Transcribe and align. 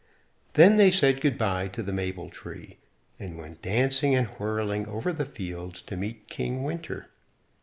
Then 0.53 0.77
they 0.77 0.89
said 0.89 1.21
good 1.21 1.37
by 1.37 1.67
to 1.67 1.83
the 1.83 1.93
Maple 1.93 2.31
tree, 2.31 2.79
and 3.19 3.37
went 3.37 3.61
dancing 3.61 4.15
and 4.15 4.29
whirling 4.39 4.87
over 4.87 5.13
the 5.13 5.25
fields 5.25 5.79
to 5.83 5.95
meet 5.95 6.27
King 6.27 6.63
Winter. 6.63 7.11